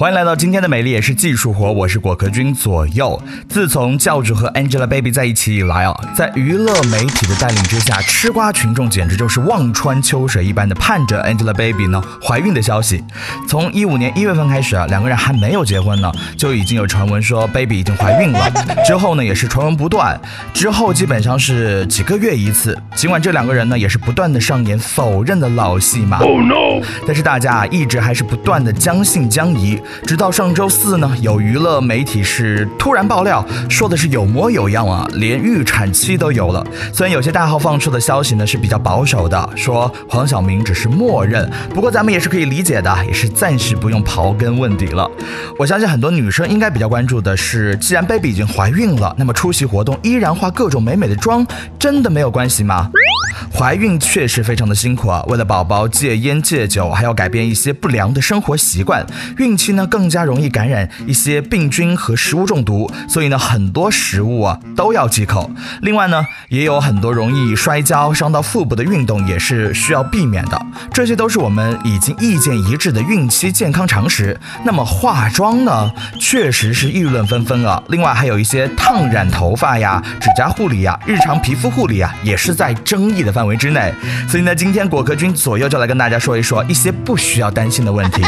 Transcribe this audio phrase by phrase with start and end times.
[0.00, 3.22] 欢迎来到今天的美丽也是技术活，我是果壳君左右。
[3.50, 13.04] 自从教主和 Angelababy 在一起以来啊，在娱乐媒体的带领之下，吃瓜群众简直就是望穿秋水一般的盼着 Angelababy 呢怀孕的消息。
[13.46, 18.50] 从一五年一月份开始啊，两个人还没有结婚呢，就已经有传闻说 Baby 已经怀孕了。
[18.86, 20.18] 之后呢，也是传闻不断，
[20.54, 22.74] 之后基本上是几个月一次。
[22.96, 26.20] 尽管这两个人呢，也是不断的上演否认的老戏码，
[27.06, 29.78] 但是大家啊，一直还是不断的将信将疑。
[30.06, 36.64] 直到上周四呢，有娱乐媒体是突然爆料，说的是有模有样啊，连预产期都有了。
[36.92, 45.10] 虽然有些大号放出的消息呢是比较保守的，说黄晓明只是默认，不过咱们也是可以理解的，也是暂时不用刨根问底了。
[45.58, 51.46] 我相信很多女生应该比较关注的是，既然 baby 已经怀孕了，那么出席活动依然化各种美美的妆，
[51.78, 52.90] 真的没有关系吗？
[53.52, 59.04] 怀孕确实非常的辛苦啊，为了宝宝戒烟戒酒，还要改变一些不良的生活习惯。
[59.38, 65.50] 孕期呢那更加容易感染一些病菌和食物中毒，所以呢很多食物啊都要忌口。
[65.80, 70.60] 另外呢也有很多容易摔跤伤到腹部的运动也是需要避免的。
[70.92, 74.38] 这些都是我们已经意见一致的孕期健康常识。
[74.64, 77.82] 那么化妆呢，确实是议论纷纷啊。
[77.88, 83.30] 另外还有一些烫染头发呀、指甲护理呀、日常皮肤护理啊，也是在争议的。
[83.30, 83.94] 范围之内，
[84.28, 88.20] 所以呢，今天果壳君左右就来跟大家说一说一些不需要担心的问题。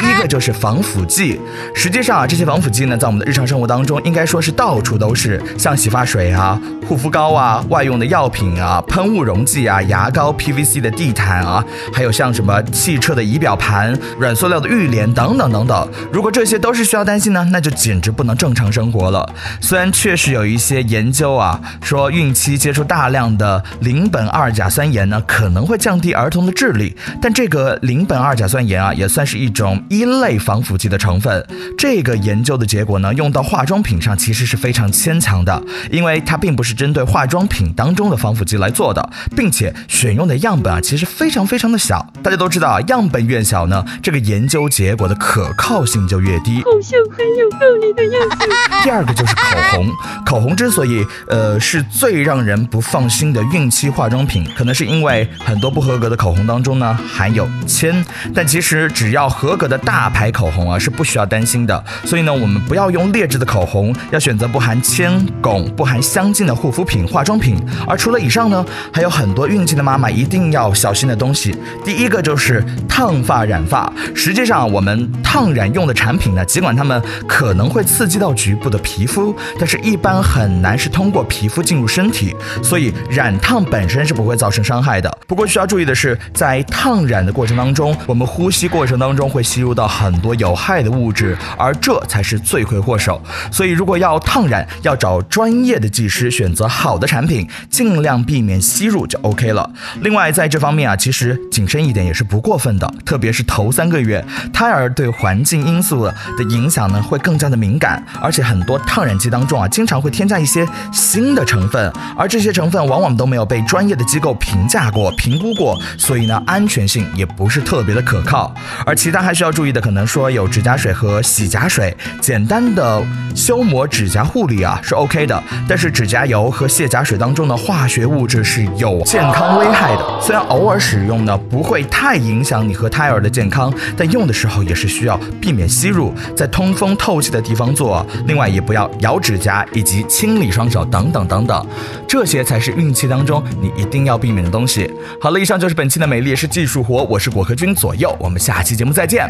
[0.00, 1.40] 第一个就是防腐剂。
[1.74, 15.88] 实际上啊，这些防腐剂呢，在我们的日常生活当中，应该说是到处都是，像洗发水啊、护肤膏啊、外用的药品啊、喷雾溶剂啊、牙膏、PVC 的地毯啊，还有像什么汽车的仪表盘、软塑料的浴帘等等等等。
[16.12, 19.28] 如果这些都是需要担心呢，那就简直不能正常生活了。
[19.60, 29.82] 虽然确实有一些研究啊，说孕期接触大量的邻苯二甲酸盐呢，可能会降低儿童的智力，但这个邻苯二甲酸盐啊，也算是一一种。
[29.90, 31.46] 一类防腐剂的成分，
[31.76, 42.04] 这个研究的结果呢，用到化妆品上其实是非常牵强的，因为它并不是针对化妆品当中的防腐剂来做的，并且选用的样本啊，其实非常非常的小。
[42.22, 46.62] 大家都知道啊，样本越小呢，这个研究结果的可靠性就越低。
[46.64, 48.48] 好像很有道理的样子。
[48.82, 49.90] 第二个就是口红，
[50.24, 58.04] 口红之所以呃是最让人不放心的孕期化妆品，可能是因为很多不合格的口红当中呢含有铅，
[58.34, 59.74] 但其实只要合格的。
[59.84, 65.12] 大牌口红啊是不需要担心的，所以呢，我们不要用劣质的口红，要选择不含铅、
[65.42, 67.54] 汞、不含香精的护肤品、化妆品。
[67.86, 71.54] 而除了以上呢，还有很多孕期的妈妈一定要小心的东西。
[71.84, 73.92] 第一个就是烫发染发。
[74.14, 85.18] 实际上，我们烫染用的产品呢，尽管它们可能会刺激到局部的皮肤，但是一般很难是通过皮肤进入身体，所以染烫本身是不会造成伤害的。
[85.26, 89.64] 不过需要注意的是，在烫染的过程当中，我们呼吸过程当中会吸。
[89.64, 93.18] 入到很多有害的物质，而这才是罪魁祸首。
[93.50, 99.70] 所以，如果要烫染，要找专业的技师，选择好的产品，尽量避免吸入就 OK 了。
[100.02, 102.86] 另外，在这方面啊，其实谨慎一点也是不过分的。
[103.06, 106.14] 特别是头三个月，胎儿对环境因素的
[106.50, 108.04] 影响呢，会更加的敏感。
[108.20, 118.54] 而且，很多烫染剂当中啊，经常会添加一些新的成分，而这些成分往往都没有被专业的机构评价过、评估过，所以呢，安全性也不是特别的可靠。
[118.84, 119.54] 而其他还需要。
[119.54, 123.00] 注意的可能说有指甲水和洗甲水，简单的
[123.36, 130.20] 修磨指甲护理啊是 OK 的，但是指甲油和卸甲水当中的化学物质是有健康危害的。
[130.20, 138.04] 虽然偶尔使用呢不会太影响你和胎儿的健康，但用的时候也是需要避免吸入，在通风透气的地方做。
[138.26, 141.64] 另外也不要咬指甲以及清理双手等等等等，
[142.08, 144.92] 这些才是孕期当中你一定要避免的东西。
[145.20, 149.26] 好了，以上就是本期的美丽是技术活，我是果壳君左右，我们下期节目再见。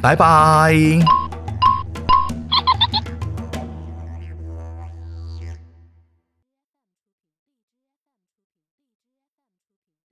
[0.00, 1.25] 拜拜。